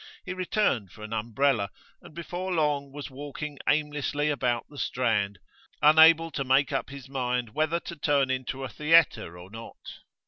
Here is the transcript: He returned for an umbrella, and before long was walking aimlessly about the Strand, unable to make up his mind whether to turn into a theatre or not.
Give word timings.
He 0.25 0.33
returned 0.33 0.91
for 0.91 1.03
an 1.03 1.13
umbrella, 1.13 1.69
and 2.01 2.15
before 2.15 2.51
long 2.51 2.91
was 2.91 3.11
walking 3.11 3.59
aimlessly 3.69 4.31
about 4.31 4.65
the 4.67 4.79
Strand, 4.79 5.37
unable 5.79 6.31
to 6.31 6.43
make 6.43 6.71
up 6.73 6.89
his 6.89 7.07
mind 7.07 7.53
whether 7.53 7.79
to 7.81 7.95
turn 7.95 8.31
into 8.31 8.63
a 8.63 8.67
theatre 8.67 9.37
or 9.37 9.51
not. 9.51 9.77